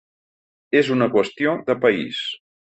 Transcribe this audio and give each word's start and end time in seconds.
És 0.79 0.89
una 0.95 1.09
qüestió 1.17 1.55
de 1.71 1.79
país. 1.87 2.27